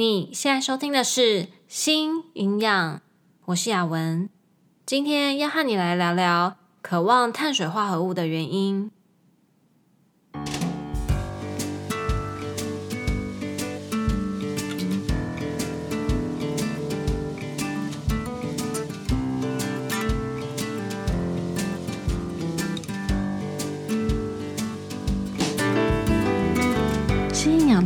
[0.00, 1.20] 你现在收听的是
[1.68, 2.96] 《新营养》，
[3.44, 4.30] 我是雅文，
[4.86, 8.90] 今天要和你来聊聊渴望碳水化合物的原因。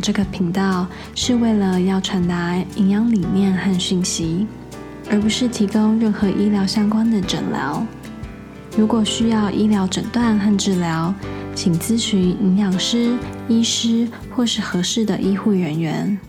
[0.05, 4.47] 这个频道是为了要传达营养理念和讯息，
[5.09, 7.83] 而不是提供任何医疗相关的诊疗。
[8.77, 11.15] 如果需要医疗诊断和治疗，
[11.55, 13.17] 请咨询营养师、
[13.49, 16.21] 医师或是合适的医护人员。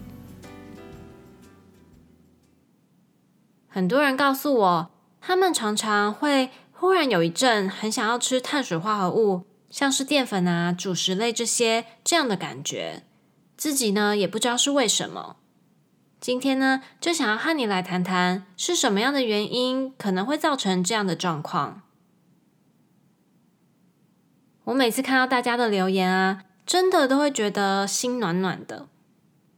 [3.67, 13.03] 很多人告诉我，他们常常会忽然有一阵很想要吃碳水化合物，像是淀粉啊、主食类这些这样的感觉。
[13.58, 15.38] 自己呢，也不知道是为什么。
[16.20, 21.84] 今天呢，就想要和你来谈谈是什么样的原因可能会造成这样的状况。
[24.66, 28.88] 我每次看到大家的留言啊，真的都会觉得心暖暖的。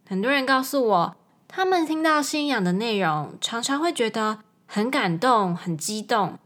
[0.06, 1.16] 很多人告诉我，
[1.48, 6.38] 他们听到信仰的内容，常常会觉得很感动、很激动，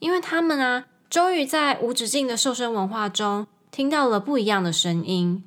[0.00, 5.42] 因为他们啊，终于在无止境的瘦身文化中听到了不一样的声音，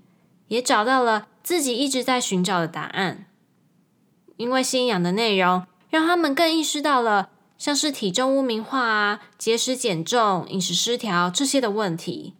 [0.48, 1.28] 也找到了。
[1.44, 3.26] 自己一直在寻找的答案，
[4.38, 12.36] 因为信仰的内容，让他们更意识到了像是体重污名化啊、节食减重、饮食失调这些的问题。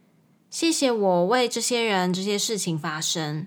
[0.48, 3.46] 谢谢我为这些人、这些事情发声。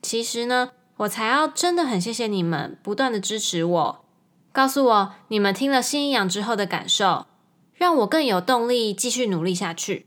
[0.00, 4.04] 其实呢，我才要真的很谢谢你们不断的支持我，
[4.50, 7.26] 告诉我你们听了信仰之后的感受，
[7.74, 10.06] 让我更有动力继续努力下去。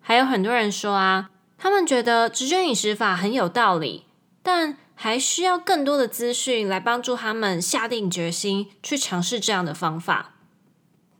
[0.00, 1.28] 还有很多人说啊。
[1.58, 4.04] 他们觉得直觉饮食法很有道理，
[4.42, 10.36] 但还需要更多的资讯来帮助他们下定决心去尝试这样的方法。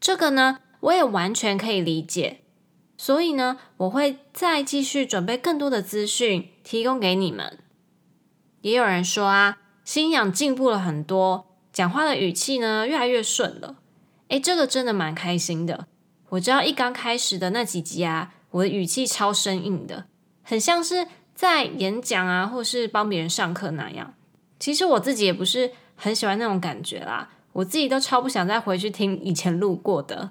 [0.00, 2.42] 这个呢，我也完全可以理解。
[2.96, 7.58] 所以呢，我会再继续准备更多的资讯提供给你们。
[8.62, 13.76] 也有人说啊，心营养进步了很多，讲话的语气呢越来越顺了。
[14.28, 15.86] 诶，这个真的蛮开心的。
[16.30, 20.06] 我知道一刚开始的那几集啊，我的语气超生硬的。
[20.48, 24.14] 很像是在演讲啊，或是帮别人上课那样。
[24.58, 30.30] 其实我自己也不是很喜欢那种感觉啦，我自己都超不想再回去听以前录过的。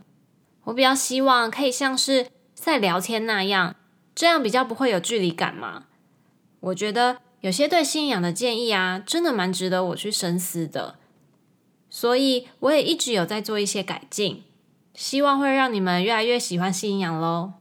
[0.64, 2.26] 我比较希望可以像是
[2.56, 3.76] 在聊天那样，
[4.16, 5.84] 这样比较不会有距离感嘛。
[6.62, 10.96] 我觉得有些对信仰的建议啊，真的蛮值得我去深思的。
[11.92, 14.44] 所以我也一直有在做一些改进，
[14.96, 17.54] 希望会让你们越来越喜欢信仰喽。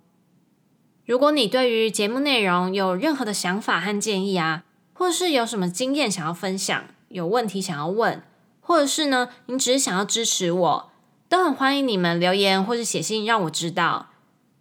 [1.07, 8.21] 如果你对于节目内容有任何的想法和建议啊，或是有什么经验想要分享，有问题想要问，
[8.61, 10.91] 或者是呢，你只是想要支持我，
[11.29, 14.09] 都很欢迎你们留言或者写信让我知道。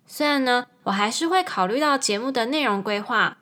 [0.05, 3.39] 虽然呢，我还是会考虑到节目的内容规划，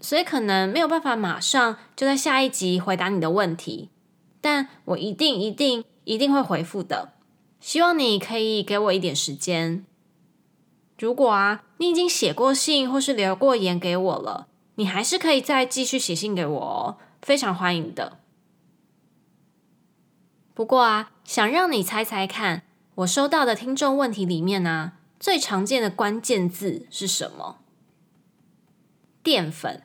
[0.00, 3.90] 所以可能没有办法马上就在下一集回答你的问题，
[4.40, 7.12] 但我一定一定一定会回复的。
[7.60, 9.84] 希望你可以给我一点时间。
[10.98, 14.46] 如果啊，你已经写过信或是留过言给我了，
[14.76, 18.18] 你还是可以再继续写信给我哦，非常欢迎的。
[20.54, 22.62] 不过啊，想让你猜猜看，
[22.96, 27.58] 我收到的听众问题里面呢、最常见的关键字是什么？
[29.22, 29.82] 淀粉，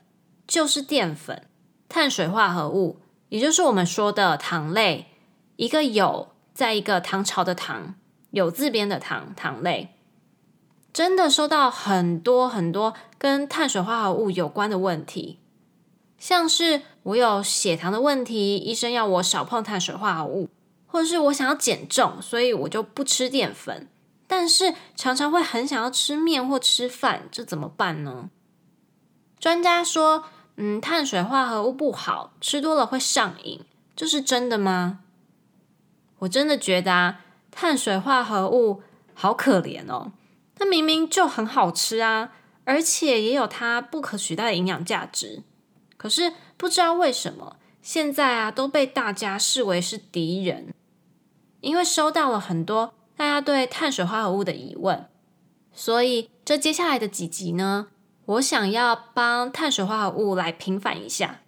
[0.47, 1.45] 就是淀粉，
[1.87, 2.99] 碳水化合物，
[3.29, 5.07] 也就是我们说的糖类，
[5.57, 7.93] 一个酉，再一个唐朝的唐，
[8.31, 9.92] 有字边的糖，糖类。
[10.93, 15.39] 真的收到很多很多跟碳水化合物有关的问题，
[16.19, 20.49] 像是我有血糖的问题，医生要我少碰碳水化合物，
[20.85, 23.89] 或者是我想要减重，所以我就不吃淀粉，
[24.27, 28.29] 但是常常会很想要吃面或吃饭，这怎么办呢？
[29.39, 30.25] 专家说，
[30.57, 33.61] 嗯，碳水化合物不好，吃多了会上瘾，
[33.96, 34.99] 这是真的吗？
[36.19, 38.84] 我真的觉得啊，碳水化合物
[39.16, 40.11] 好可怜哦。
[40.59, 42.32] 那明明就很好吃啊，
[42.64, 45.44] 而且也有它不可取代的营养价值。
[45.97, 50.73] 可是不知道为什么，现在啊都被大家视为是敌人。
[51.61, 55.08] 因为收到了很多大家对碳水化合物的疑问，
[55.72, 57.88] 所以这接下来的几集呢，
[58.26, 61.40] 我想要帮碳水化合物来平反一下。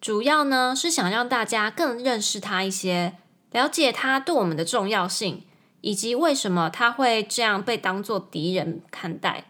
[0.00, 3.18] 主要呢是想让大家更认识它一些，
[3.50, 5.44] 了解它对我们的重要性。
[5.80, 9.44] 以及为什么他会这样被当做敌人看待？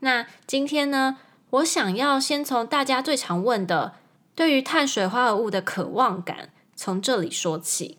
[0.00, 1.18] 那今天呢，
[1.50, 3.94] 我想要先从大家最常问的
[4.34, 7.98] 对于碳水化合物的渴望感从这里说起。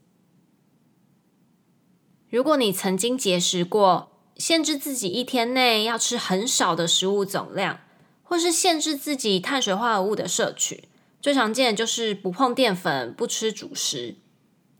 [2.30, 7.80] 如果你曾经节食过，限制自己一天内要吃很少的食物总量，
[8.24, 10.88] 或是限制自己碳水化合物的摄取，
[11.19, 14.15] 最常见的就是不碰淀粉、不吃主食。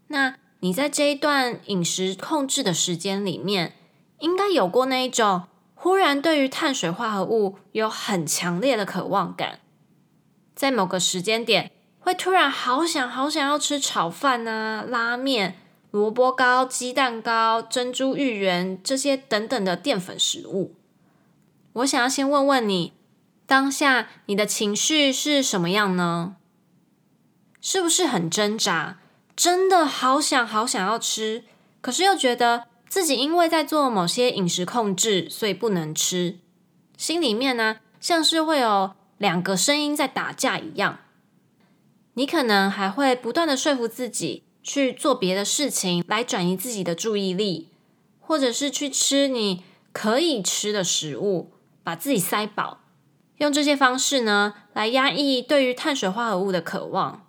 [0.08, 3.76] 那你在这一段饮食控制的时间里面，
[4.20, 9.60] 应该有过那一种忽然对于碳水化合物有很强烈的渴望感，
[10.56, 15.56] 在某个时间点会突然好想好想要吃炒饭啊、拉面。
[15.92, 20.76] 萝卜糕、鸡蛋糕、珍珠芋圆这些等等的淀粉食物，
[21.74, 22.94] 我想要先问问你，
[23.48, 26.36] 当下你的情绪是什么样呢？
[27.60, 29.00] 是不是很挣扎？
[29.40, 31.46] 真的好想好想要吃，
[31.80, 36.40] 可是又觉得自己因为在做某些饮食控制，所以不能吃。
[36.98, 41.00] 心里面呢，像是会有两个声音在打架一样。
[42.16, 44.44] 你可能还会不断的说服自己。
[44.62, 47.70] 去做别的事情来转移自己的注意力，
[48.20, 49.64] 或者是去吃你
[49.94, 52.82] 可以吃的食物，把自己塞饱，
[53.38, 57.26] 用这些方式呢，来压抑对于碳水化合物的渴望。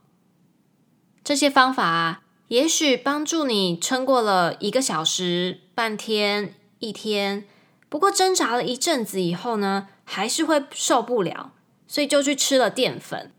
[1.30, 7.44] 这些方法，也许帮助你撑过了一个小时、半天、一天，
[7.88, 11.52] 不过挣扎了一阵子以后呢，还是会受不了，
[11.86, 13.30] 所以就去吃了淀粉。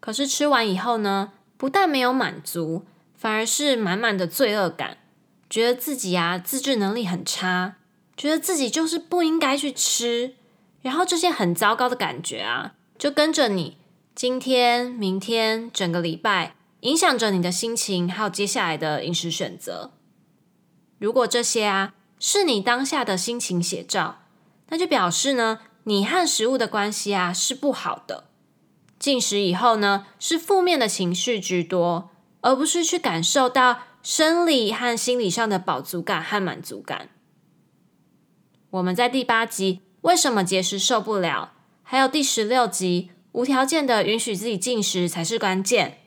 [0.00, 2.84] 可是吃完以后呢，不但没有满足，
[3.14, 4.96] 反而是满满的罪恶感，
[5.48, 7.76] 觉得自己啊自制能力很差，
[8.16, 10.34] 觉得自己就是不应该去吃，
[10.82, 13.76] 然后这些很糟糕的感觉啊，就跟着你
[14.12, 19.92] 今天、明天整个礼拜，影响着你的心情，还有接下来的饮食选择。
[20.98, 24.22] 如果这些啊是你当下的心情写照，
[24.68, 28.24] 那就表示呢，你和食物的关系啊是不好的。
[28.98, 32.10] 进食以后呢，是负面的情绪居多，
[32.42, 37.08] 而不是去感受到生理和心理上的饱足感和满足感。
[38.70, 45.98] 我们在第八集为什么节食受不了，还有第十六集无条件的允许自己进食才是关键，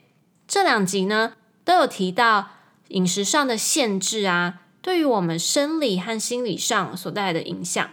[0.46, 2.50] 这两集呢都有提到
[2.88, 7.90] 饮食上的限制啊，对于我们生理和心理上所带来的影响，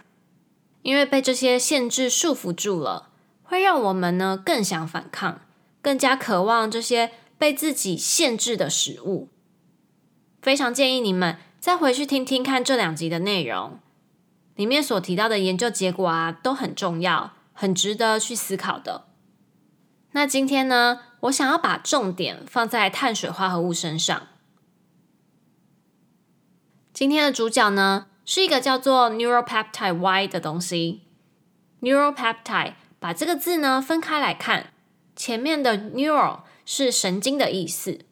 [0.82, 3.08] 因为被这些限制束缚住了。
[3.44, 5.42] 会让我们呢更想反抗，
[5.82, 9.28] 更加渴望这些被自己限制的食物。
[10.40, 13.78] 非常建议你们再回去听听看这两集的内容，
[14.56, 19.04] 里面所提到的研究结果啊都很重要，很值得去思考的。
[20.12, 24.28] 那今天呢，我想要把重点放在碳水化合物身上。
[26.92, 31.02] 今天的主角呢是一个叫做 Neuropeptide Y 的东西
[31.80, 32.74] ，Neuropeptide。
[33.02, 34.72] 把这个字呢分开来看，
[35.16, 38.04] 前面的 neural 是神经的意思，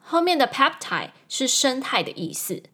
[0.00, 2.64] 后面的 peptide 是生态的意思，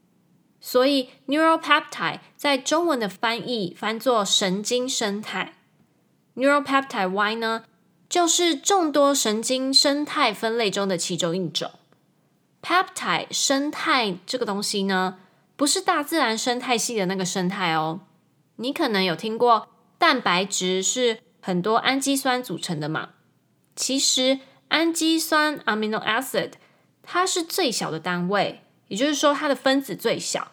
[0.59, 5.53] 所以 neuropeptide 在中文的翻译翻作神经生态。
[6.35, 7.65] neuropeptide Y 呢，
[8.11, 11.71] 就是众多神经生态分类中的其中一种。
[12.61, 15.17] peptide 生态这个东西呢，
[15.57, 18.01] 不是大自然生态系的那个生态哦，
[18.57, 21.21] 你可能有听过蛋白质是。
[21.43, 23.13] 很多氨基酸组成的嘛，
[23.75, 26.53] 其实氨基酸 （amino acid）
[27.03, 30.53] 它是最小的单位，也就是说它的分子最小。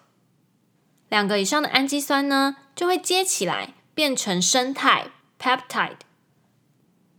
[1.09, 5.97] 两个以上的氨基酸呢，就会接起来变成生态 （peptide）。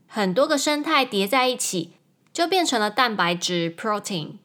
[0.09, 1.93] 很多个生态叠在一起，
[2.33, 4.39] 就变成了蛋白质 （protein）。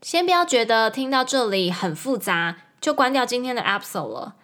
[0.00, 4.36] 先不要觉得听到这里很复杂，就关掉今天的 episode 了。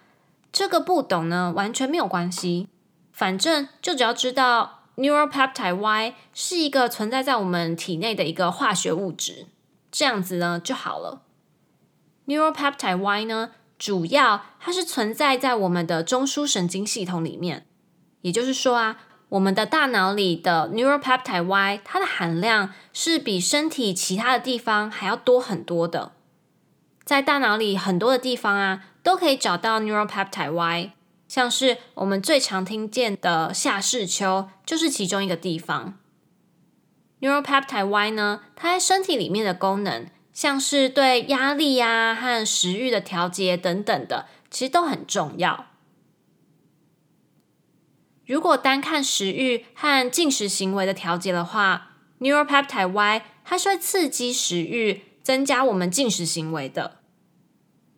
[0.51, 2.67] 这个不懂呢，完全没有关系。
[3.11, 9.47] 反正就只要知道 neuropeptide Y 是一个存在在我们体内的一个化学物质，
[9.89, 11.23] 这样子呢就好了。
[12.27, 17.65] neuropeptide Y 呢，主要它是存在在我们的中枢神经系统里面，
[18.21, 26.13] 也就是说啊，我们的大脑里的 neuropeptide Y 它的含量是比身体其他的地方还要多很多的，
[27.03, 30.91] 在大脑里很多的地方啊，都可以找到 neuropeptide Y。
[31.27, 35.97] 像是我们最常听见的下视丘，就是其中一个地方。
[37.19, 45.65] Neuropeptide Y 呢，它在身体里面的功能，像是对压力啊和食欲的调节等等的，其实都很重要。
[48.27, 56.97] 如果单看食欲和进食行为的调节的话，Neuropeptide Y 它是会刺激食欲，增加我们进食行为的。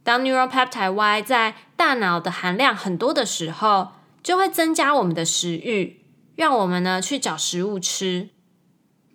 [0.03, 6.05] 当 neuropeptide Y 在大脑的含量很多的时候，就会增加我们的食欲，
[6.36, 8.29] 让我们呢去找食物吃。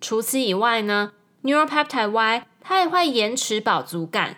[0.01, 4.37] 除此以外呢，Neuropeptide Y 它也会延迟饱足感，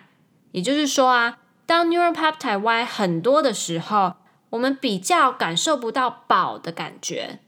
[0.52, 4.14] 也就是说啊，当 Neuropeptide Y 很多的时候，
[4.50, 7.40] 我们比较感受不到饱的感觉，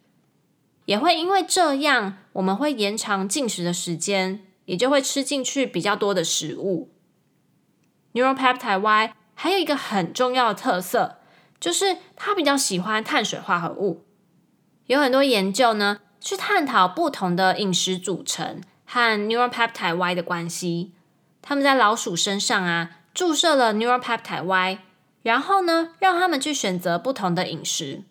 [0.85, 6.91] 也会因为这样，我们会延长进食的时间，也就会吃进去比较多的食物。
[8.13, 11.19] Neuropeptide Y 还有一个很重要的特色，
[11.59, 14.05] 就是它比较喜欢碳水化合物。
[14.87, 20.93] 有很多研究呢，去探讨不同的饮食组成和 Neuropeptide Y 的关系。
[21.41, 24.79] 他们在老鼠身上啊，注射了 Neuropeptide Y，
[25.23, 28.05] 然后呢，让他们去选择不同的饮食。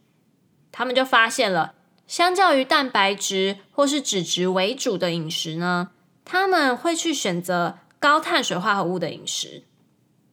[0.71, 1.73] 他们就发现了，
[2.05, 5.89] 相较于蛋白质或是脂质为主的饮食呢，
[6.23, 9.63] 他们会去选择高碳水化合物的饮食。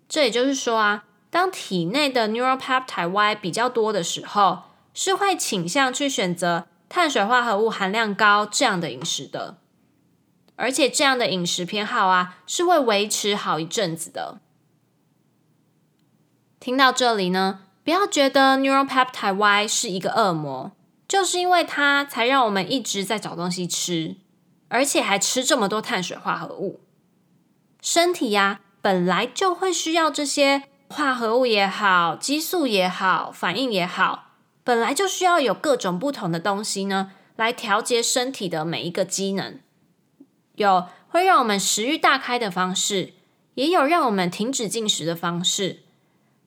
[0.09, 9.57] 这也就是说啊，当体内的 Neuropeptide Y 比较多的时候，是会倾向去选择碳水化合物含量高这样的饮食的，
[10.55, 14.39] 而且这样的饮食偏好啊，是会维持好一阵子的。
[16.67, 20.73] 听到这里呢，不要觉得 Neuropeptide Y 是一个恶魔，
[21.07, 24.17] 就是因为它才让我们一直在找东西吃，
[24.67, 26.81] 而且还吃这么多碳水化合物。
[27.81, 34.33] 身体呀、本来就会需要这些化合物也好，激素也好，反应也好，
[34.65, 39.61] 本来就需要有各种不同的东西呢，来调节身体的每一个机能。
[40.57, 43.13] 有会让我们食欲大开的方式，
[43.55, 45.85] 也有让我们停止进食的方式。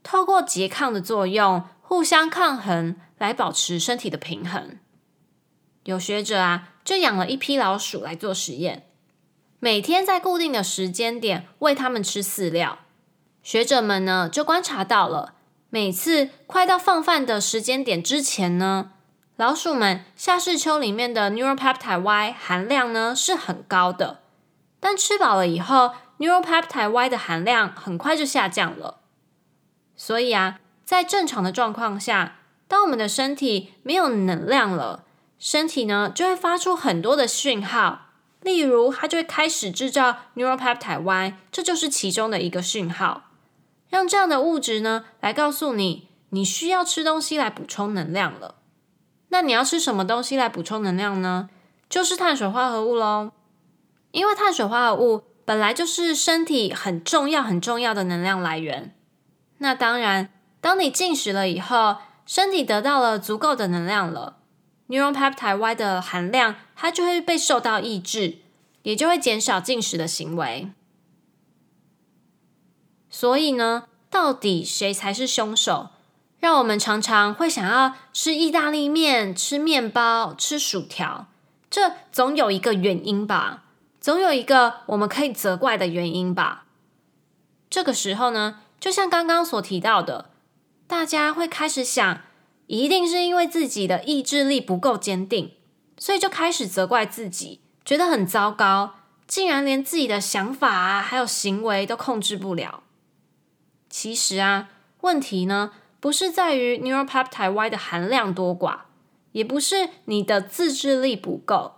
[0.03, 4.77] 透过拮抗的作用，互相抗衡，来保持身体的平衡。
[5.84, 8.86] 有学者啊，就养了一批老鼠来做实验。
[9.60, 12.79] 每天在固定的时间点喂它们吃饲料，
[13.44, 15.34] 学者们呢就观察到了，
[15.70, 18.91] 每次快到放饭的时间点之前呢，
[19.36, 24.20] 老鼠们下视丘里面的 Neuropeptide Y 含量呢是很高的，
[24.79, 29.00] 但吃饱了以后，Neuropeptide Y 的含量很快就下降了。
[30.01, 32.38] 所以啊，在正常的状况下，
[32.70, 35.03] 当我们的身体没有能量了，
[35.38, 38.06] 身体呢就会发出很多的讯号。
[38.39, 43.24] 例如，它就会开始制造 Neuropeptide Y，这就是其中的一个讯号，
[43.89, 48.56] 让这样的物质呢来告诉你，你需要吃东西来补充能量了。
[49.27, 51.50] 那你要吃什么东西来补充能量呢？
[51.89, 53.32] 就是碳水化合物喽。
[54.12, 58.96] 因为碳水化合物本来就是身体很重要、很重要的能量来源。
[59.59, 64.37] 那当然，当你进食了以后，身体得到了足够的能量了。
[64.89, 68.39] Neuropeptide Y 的含量，它就会被受到抑制，
[68.83, 70.71] 也就会减少进食的行为。
[73.09, 75.89] 所以呢，到底谁才是凶手？
[76.39, 81.27] 让我们常常会想要吃意大利面、吃面包、吃薯条，
[81.69, 83.65] 这总有一个原因吧？
[83.99, 86.63] 总有一个我们可以责怪的原因吧？
[87.69, 90.29] 这个时候呢，就像刚刚所提到的，
[90.88, 92.21] 大家会开始想。
[92.67, 95.53] 一定是因为自己的意志力不够坚定，
[95.98, 102.83] 所以就开始责怪自己，觉得很糟糕，竟然连自己的想法啊，还有行为都控制不了。
[103.89, 104.69] 其实啊，
[105.01, 108.81] 问题呢，不是在于 Neuropeptide Y 的含量多寡，
[109.31, 111.77] 也不是你的自制力不够。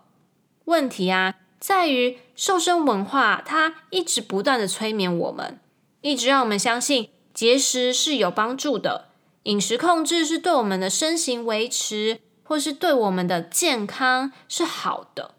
[0.66, 5.61] 问题啊，在于瘦身文化，它一直不断的催眠我们，
[6.02, 9.10] 一直让我们相信节食是有帮助的。
[9.44, 15.34] 饮食控制是对我们的身形维持，或是对我们的健康是好的，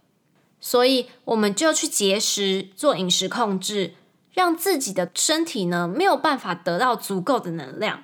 [0.61, 3.95] 所以我们就去节食，做饮食控制，
[4.33, 8.03] 让自己的身体呢没有办法得到足够的能量。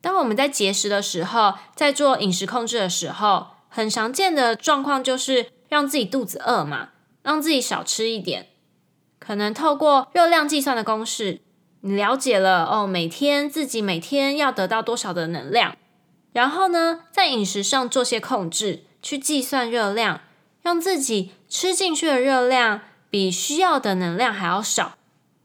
[0.00, 6.90] 当我们在节食的时候，在做饮食控制的时候，很常见的状况就是让自己肚子饿嘛，
[7.22, 8.48] 让自己少吃一点，
[9.18, 11.40] 可能透过热量计算的公式。
[11.86, 15.76] 你了解了哦，每天自己每天要得到多少的能量，
[16.32, 20.22] 然后呢，在饮食上做些控制，去计算热量，
[20.62, 24.96] 让自己吃进去的热量比需要的能量还要少，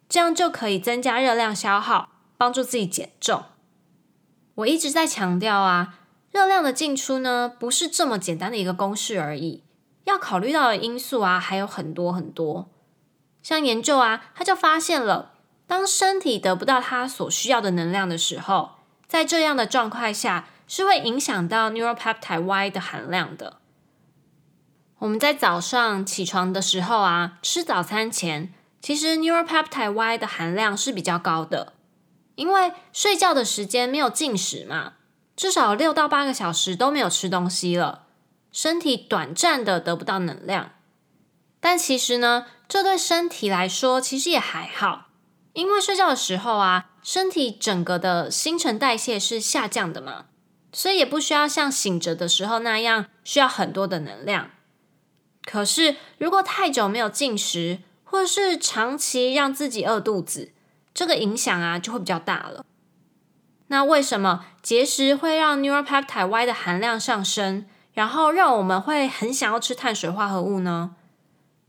[0.07, 3.43] 这样就可以增加热量消耗，帮助自己减重。
[4.55, 5.95] 我一直在强调啊，
[6.31, 9.65] 热量的进出呢，不是这么简单的一个公式而已，
[10.05, 12.69] 要考虑到的因素啊，还有很多很多。
[13.43, 15.33] 像研究啊，他就发现了。
[15.69, 18.71] 当身体得不到它所需要的能量的时候，
[19.07, 23.57] 在这样的状态下，是会影响到 Neuropeptide Y 的含量的。
[24.97, 31.73] 我们在早上起床的时候啊，吃早餐前，其实 Neuropeptide Y 的含量是比较高的，
[32.33, 34.93] 因为睡觉的时间没有进食嘛，
[35.35, 38.07] 至少六到八个小时都没有吃东西了，
[38.51, 40.71] 身体短暂的得不到能量。
[41.59, 45.08] 但其实呢，这对身体来说其实也还好，
[45.53, 50.25] 因为睡觉的时候啊，身体整个的新陈代谢是下降的嘛，
[50.71, 54.51] 所以也不需要像醒着的时候那样需要很多的能量。
[55.43, 60.51] 可是如果太久没有进食，或是长期让自己饿肚子，
[60.93, 62.65] 这个影响啊就会比较大了。
[63.67, 70.95] 那为什么节食会让 Neuropeptide Y 的含量上升，然后让我们会很想要吃碳水化合物呢？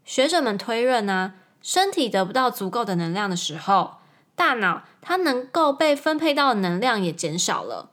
[0.04, 3.98] 学者们推论呢，身体得不到足够的能量的时候，
[4.34, 7.90] 大脑它能够被分配到的能量也减少了。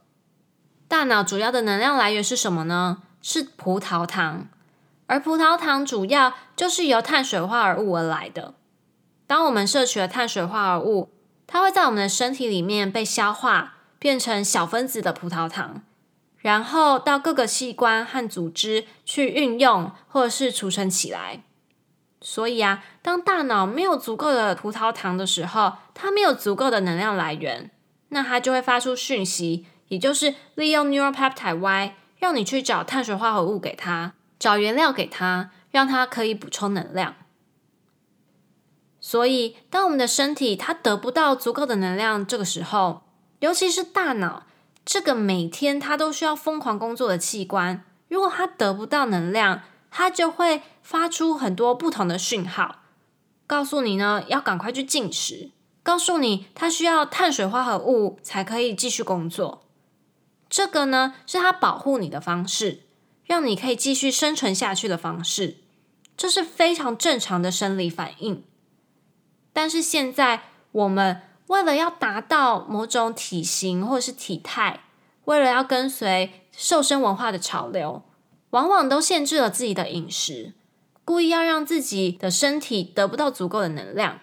[0.87, 3.03] 大脑主要的能量来源是什么呢？
[3.21, 4.47] 是葡萄糖，
[5.07, 8.53] 而葡萄糖主要就是由碳水化合物而来的。
[9.25, 11.09] 当我们摄取了碳水化合物，
[11.45, 15.81] 它会在我们的身体里面被消化，变成小分子的葡萄糖，
[16.37, 21.43] 然后到各个器官和组织去运用，或者是储存起来。
[22.19, 27.69] 所以啊，当大脑没有足够的葡萄糖的时候，它没有足够的能量来源，
[28.09, 37.15] 那它就会发出讯息，也就是利用 Neuropeptide Y，让你去找碳水化合物给它，找原料给它，让它可以补充能量。
[38.99, 43.03] 所以，当我们的身体它得不到足够的能量，这个时候，
[43.39, 44.47] 尤其是大脑
[44.83, 52.83] 这个每天它都需要疯狂工作的器官，如果它得不到能量，它就会发出很多不同的讯号，
[53.45, 55.51] 告诉你呢，要赶快去进食，
[55.83, 59.63] 告诉你它需要碳水化合物才可以继续工作。
[60.49, 62.83] 这个呢，是它保护你的方式，
[63.25, 65.57] 让你可以继续生存下去的方式。
[66.15, 68.43] 这是非常正常的生理反应。
[69.53, 70.41] 但是现在
[70.71, 74.81] 我们为了要达到某种体型或是体态，
[75.25, 78.03] 为了要跟随瘦身文化的潮流。
[78.51, 80.53] 往往都限制了自己的饮食，
[81.03, 84.19] 故意要让自己的身体得不到足够的能量。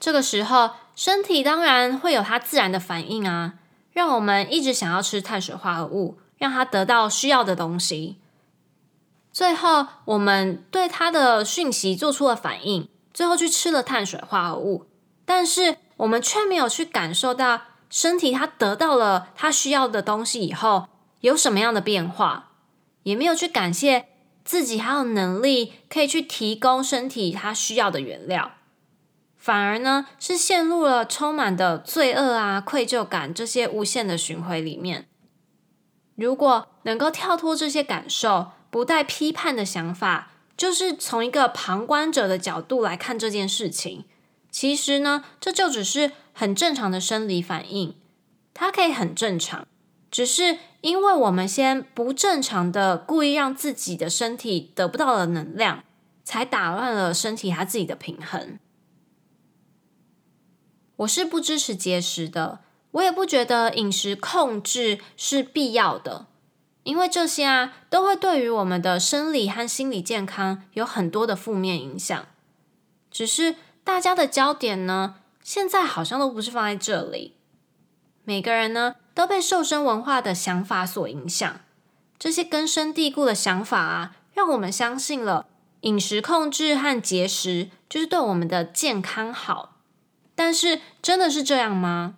[0.00, 3.54] 这个时候，身体当然会有它自然的反应啊，
[3.92, 8.18] 让我们一直想要吃碳水化合物，让它得到需要的东西。
[9.32, 14.86] 最后，我们对它的讯息做出了反应，最后去吃了碳水化合物，
[15.24, 20.88] 但是我们却没有去感受到身体它得到了它需要的东西以后
[21.20, 22.50] 有什么样的变化。
[23.04, 24.08] 也没有去感谢
[24.44, 28.52] 自己还有能力可以去提供身体它需要的原料，
[29.36, 35.06] 反而呢是陷入了充满的罪恶啊、愧疚感这些无限的循环里面。
[36.16, 44.04] 如果能够跳脱这些感受，不带批判的想法，就是从一个旁观者的角度来看这件事情，
[44.50, 47.96] 其实呢这就只是很正常的生理反应，
[48.52, 49.66] 它可以很正常。
[50.14, 55.82] 只是因为我们先不正常的故意让自己的身体得不到了能量，
[56.22, 58.60] 才打乱了身体它自己的平衡。
[60.98, 62.60] 我是不支持节食的，
[62.92, 66.28] 我也不觉得饮食控制是必要的，
[66.84, 72.24] 因为这些啊都会对于我们的生理和心理健康有很多的负面影响。
[73.10, 77.34] 只是大家的焦点呢，现在好像都不是放在这里，
[78.24, 78.96] 每个人呢。
[79.14, 81.60] 都被瘦身文化的想法所影响，
[82.18, 85.46] 这些根深蒂固的想法啊，让我们相信了
[85.82, 89.76] 饮食控制和节食就是对我们的健康好。
[90.34, 92.16] 但是，真的是这样吗？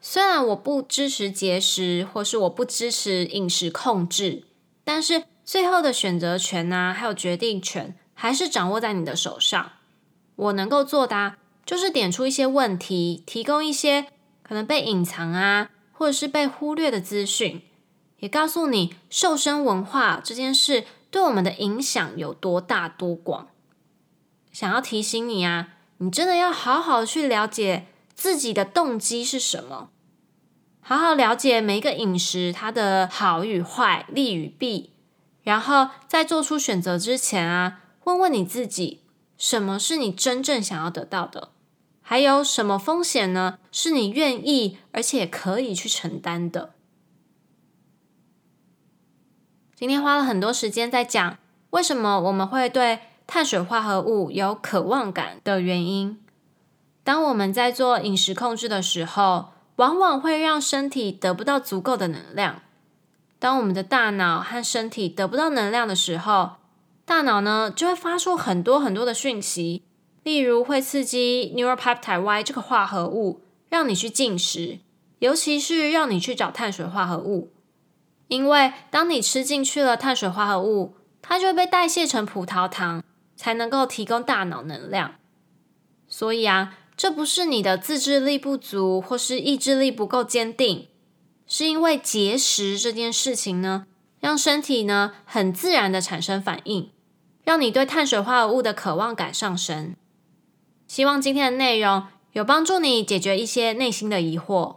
[0.00, 4.44] 虽然我不支持节食，或是我不支持饮食控制，
[4.82, 9.72] 但是最后的选择权啊，还有决定权，还是掌握在你的手上。
[10.36, 14.06] 我能够做的啊，就是点出一些问题，提供一些。
[14.52, 17.62] 可能被隐藏啊，或者是被忽略的资讯，
[18.18, 23.48] 也告诉你瘦身文化这件事对我们的影响有多大多广。
[24.52, 29.88] 想要提醒你啊，你真的要好好去了解自己的动机是什么，
[30.82, 34.92] 好好了解每一个饮食它的好与坏、利与弊，
[35.42, 39.00] 然后在做出选择之前啊，问问你自己，
[39.38, 41.52] 什么是你真正想要得到的。
[42.12, 43.58] 还有什么风险呢？
[43.70, 46.74] 是你愿意而且可以去承担的。
[49.74, 51.38] 今天花了很多时间在讲
[51.70, 56.22] 为什么我们会对碳水化合物有渴望感的原因。
[57.02, 62.60] 当我们在做饮食控制的时候，往往会让身体得不到足够的能量。
[63.38, 66.56] 当我们的大脑和身体得不到能量的时候，
[67.06, 69.84] 大脑呢就会发出很多很多的讯息。
[70.22, 74.78] 例如会刺激 Neuropeptide Y 这个化合物，让你去进食，
[75.18, 77.50] 尤其是让你去找碳水化合物。
[78.28, 83.02] 因为当你吃进去了碳水化合物，它就会被代谢成葡萄糖，
[83.36, 85.16] 才能够提供大脑能量。
[86.08, 90.88] 所以啊，这不是你的自制力不足，或是意志力不够坚定，
[91.46, 93.86] 是因为节食这件事情呢，
[94.20, 96.90] 让身体呢很自然的产生反应，
[97.42, 99.94] 让你对碳水化合物的渴望感上升。
[100.92, 102.02] 希望今天的内容
[102.32, 104.76] 有帮助你解决一些内心的疑惑。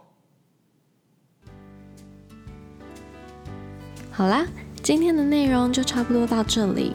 [4.10, 4.46] 好啦，
[4.82, 6.94] 今天的内容就差不多到这里。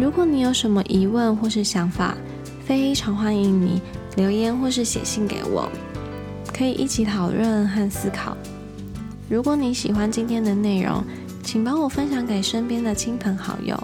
[0.00, 2.16] 如果你有什么疑问或是想法，
[2.64, 3.82] 非常欢迎你
[4.16, 5.70] 留言或是写信给我，
[6.56, 8.34] 可以一起讨论和思考。
[9.28, 11.04] 如果你喜欢今天的内容，
[11.42, 13.78] 请帮我分享给身边的亲朋好友，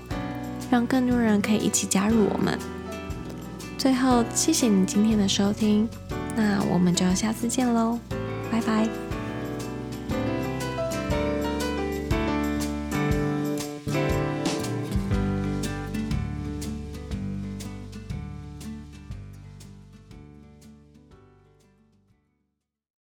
[0.70, 2.58] 让更多人可以一起加入我们。
[3.80, 5.88] 最后，谢谢你今天的收听，
[6.36, 7.98] 那我们就下次见喽，
[8.52, 9.09] 拜拜。